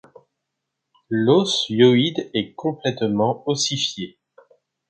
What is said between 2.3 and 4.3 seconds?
est complètement ossifié.